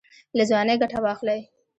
له 0.37 0.43
ځوانۍ 0.49 0.75
ګټه 0.81 0.99
واخلئ 1.01 1.39